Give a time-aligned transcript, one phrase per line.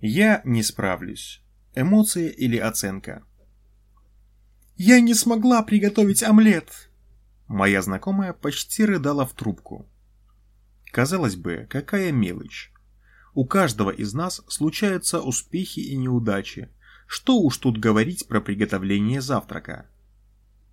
[0.00, 1.42] Я не справлюсь.
[1.74, 3.22] Эмоции или оценка?
[4.76, 6.90] Я не смогла приготовить омлет.
[7.48, 9.86] Моя знакомая почти рыдала в трубку.
[10.90, 12.72] Казалось бы, какая мелочь.
[13.34, 16.70] У каждого из нас случаются успехи и неудачи.
[17.06, 19.86] Что уж тут говорить про приготовление завтрака.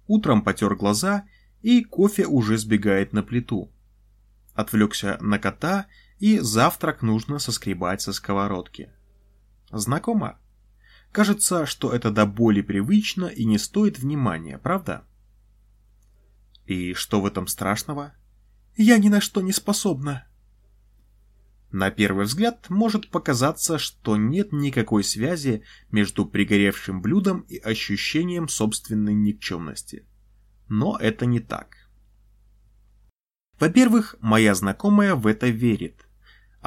[0.07, 1.25] Утром потер глаза,
[1.61, 3.73] и кофе уже сбегает на плиту.
[4.53, 5.87] Отвлекся на кота,
[6.19, 8.89] и завтрак нужно соскребать со сковородки.
[9.71, 10.39] Знакомо?
[11.11, 15.05] Кажется, что это до боли привычно и не стоит внимания, правда?
[16.65, 18.13] И что в этом страшного?
[18.75, 20.27] Я ни на что не способна.
[21.71, 29.13] На первый взгляд может показаться, что нет никакой связи между пригоревшим блюдом и ощущением собственной
[29.13, 30.05] никчемности.
[30.69, 31.89] Но это не так.
[33.59, 36.06] Во-первых, моя знакомая в это верит.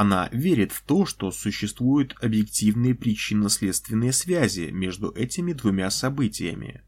[0.00, 6.82] Она верит в то, что существуют объективные причинно-следственные связи между этими двумя событиями.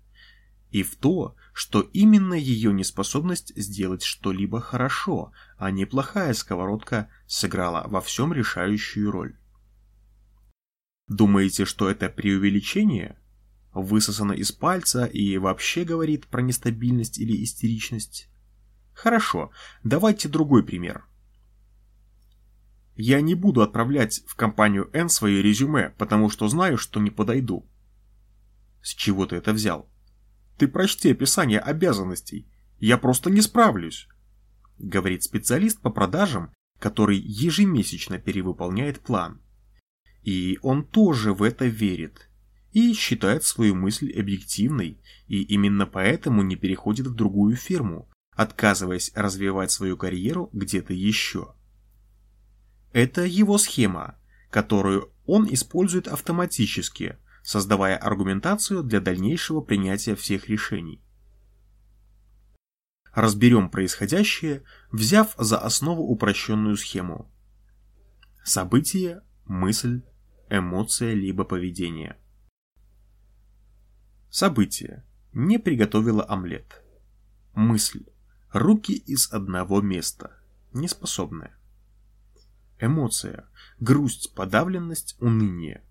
[0.70, 7.86] И в то, что именно ее неспособность сделать что-либо хорошо, а не плохая сковородка сыграла
[7.86, 9.36] во всем решающую роль.
[11.06, 13.18] Думаете, что это преувеличение?
[13.74, 18.30] Высосано из пальца и вообще говорит про нестабильность или истеричность?
[18.94, 19.50] Хорошо,
[19.84, 21.04] давайте другой пример.
[22.94, 27.68] Я не буду отправлять в компанию N свое резюме, потому что знаю, что не подойду.
[28.82, 29.90] С чего ты это взял?
[30.58, 32.48] Ты прочти описание обязанностей.
[32.78, 34.08] Я просто не справлюсь.
[34.78, 39.40] Говорит специалист по продажам, который ежемесячно перевыполняет план.
[40.22, 42.28] И он тоже в это верит.
[42.72, 49.70] И считает свою мысль объективной, и именно поэтому не переходит в другую фирму, отказываясь развивать
[49.70, 51.54] свою карьеру где-то еще.
[52.92, 54.16] Это его схема,
[54.50, 61.02] которую он использует автоматически, создавая аргументацию для дальнейшего принятия всех решений.
[63.14, 67.30] Разберем происходящее, взяв за основу упрощенную схему.
[68.42, 70.02] Событие, мысль,
[70.48, 72.16] эмоция либо поведение.
[74.30, 75.04] Событие.
[75.34, 76.82] Не приготовила омлет.
[77.54, 78.04] Мысль.
[78.50, 80.38] Руки из одного места.
[80.72, 81.56] Неспособная.
[82.82, 83.46] Эмоция.
[83.78, 85.82] Грусть, подавленность, уныние.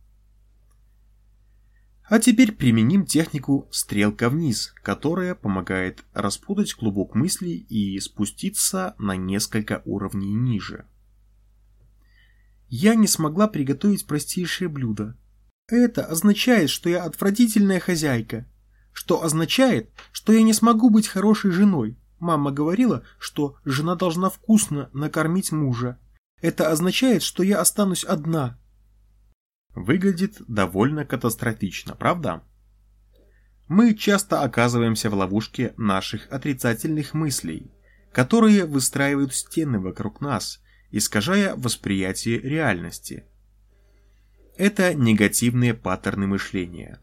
[2.04, 9.82] А теперь применим технику «стрелка вниз», которая помогает распутать клубок мыслей и спуститься на несколько
[9.86, 10.86] уровней ниже.
[12.68, 15.18] Я не смогла приготовить простейшее блюдо.
[15.68, 18.46] Это означает, что я отвратительная хозяйка.
[18.92, 21.98] Что означает, что я не смогу быть хорошей женой.
[22.20, 25.98] Мама говорила, что жена должна вкусно накормить мужа.
[26.42, 28.60] Это означает, что я останусь одна,
[29.74, 32.44] Выглядит довольно катастрофично, правда?
[33.68, 37.72] Мы часто оказываемся в ловушке наших отрицательных мыслей,
[38.12, 43.24] которые выстраивают стены вокруг нас, искажая восприятие реальности.
[44.58, 47.00] Это негативные паттерны мышления.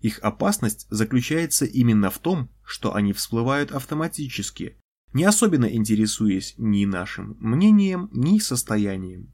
[0.00, 4.78] Их опасность заключается именно в том, что они всплывают автоматически,
[5.18, 9.32] не особенно интересуясь ни нашим мнением, ни состоянием.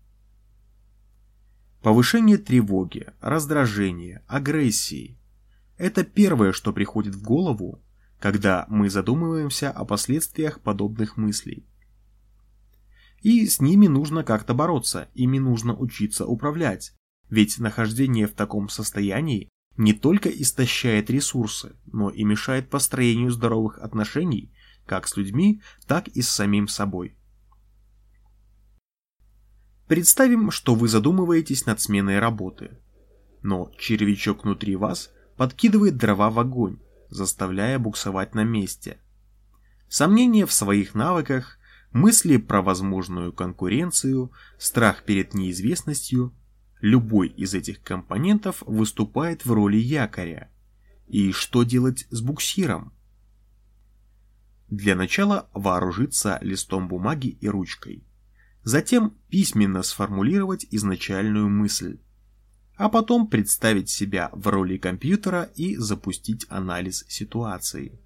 [1.82, 5.18] Повышение тревоги, раздражения, агрессии–
[5.76, 7.84] это первое, что приходит в голову,
[8.18, 11.66] когда мы задумываемся о последствиях подобных мыслей.
[13.20, 16.94] И с ними нужно как-то бороться, ими нужно учиться управлять,
[17.28, 24.53] ведь нахождение в таком состоянии не только истощает ресурсы, но и мешает построению здоровых отношений
[24.86, 27.16] как с людьми, так и с самим собой.
[29.86, 32.78] Представим, что вы задумываетесь над сменой работы.
[33.42, 36.78] Но червячок внутри вас подкидывает дрова в огонь,
[37.10, 38.98] заставляя буксовать на месте.
[39.88, 41.58] Сомнения в своих навыках,
[41.92, 46.34] мысли про возможную конкуренцию, страх перед неизвестностью–
[46.84, 50.50] любой из этих компонентов выступает в роли якоря.
[51.06, 52.92] И что делать с буксиром?
[54.74, 58.04] Для начала вооружиться листом бумаги и ручкой–
[58.64, 62.00] затем письменно сформулировать изначальную мысль,
[62.74, 68.00] а потом представить себя в роли компьютера и запустить анализ ситуации.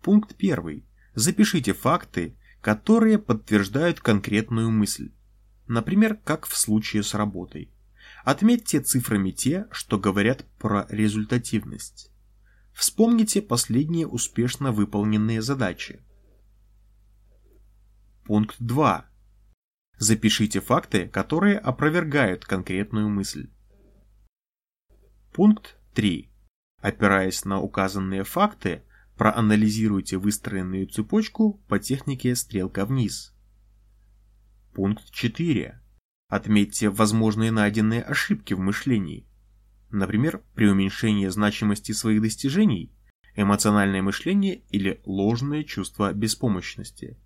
[0.00, 0.82] Пункт 1.
[1.14, 5.10] Запишите факты, которые подтверждают конкретную мысль,
[5.66, 7.70] например, как в случае с работой.
[8.24, 12.10] Отметьте цифрами те, что говорят про результативность.
[12.76, 16.04] Вспомните последние успешно выполненные задачи.
[18.24, 19.08] Пункт 2.
[19.96, 23.48] Запишите факты, которые опровергают конкретную мысль.
[25.32, 26.30] Пункт 3.
[26.82, 28.82] Опираясь на указанные факты,
[29.16, 33.34] проанализируйте выстроенную цепочку по технике стрелка вниз.
[34.74, 35.80] Пункт 4.
[36.28, 39.25] Отметьте возможные найденные ошибки в мышлении.
[39.96, 42.92] Например, при уменьшении значимости своих достижений,
[43.34, 47.16] эмоциональное мышление или ложное чувство беспомощности.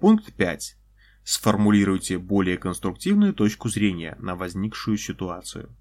[0.00, 0.76] Пункт 5.
[1.22, 5.72] Сформулируйте более конструктивную точку зрения на возникшую ситуацию.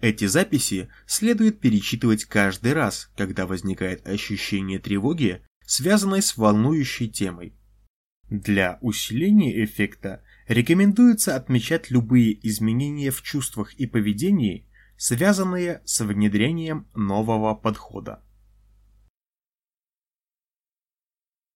[0.00, 7.56] Эти записи следует перечитывать каждый раз, когда возникает ощущение тревоги, связанной с волнующей темой.
[8.30, 14.66] Для усиления эффекта рекомендуется отмечать любые изменения в чувствах и поведении,
[14.96, 18.22] связанные с внедрением нового подхода.